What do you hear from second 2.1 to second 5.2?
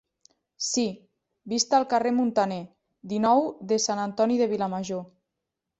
Muntaner, dinou de Sant Antoni de Vilamajor.